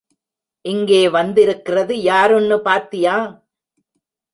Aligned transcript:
இங்கே 0.65 1.09
வந்திருக்கிறது 1.09 2.01
யாருன்னு 2.01 2.57
பாத்தியா? 2.61 3.15